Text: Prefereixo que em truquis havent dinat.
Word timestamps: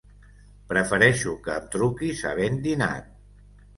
Prefereixo 0.71 1.35
que 1.47 1.53
em 1.57 1.67
truquis 1.75 2.25
havent 2.31 2.59
dinat. 2.65 3.13